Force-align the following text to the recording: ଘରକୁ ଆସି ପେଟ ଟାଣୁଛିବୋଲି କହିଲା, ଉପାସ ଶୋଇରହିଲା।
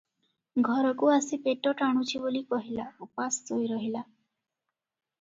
ଘରକୁ 0.67 1.11
ଆସି 1.17 1.39
ପେଟ 1.43 1.75
ଟାଣୁଛିବୋଲି 1.83 2.43
କହିଲା, 2.57 2.89
ଉପାସ 3.09 3.47
ଶୋଇରହିଲା। 3.53 4.07